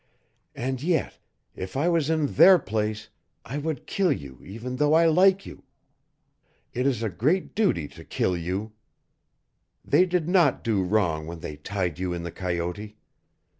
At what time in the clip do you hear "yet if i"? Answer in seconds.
0.81-1.87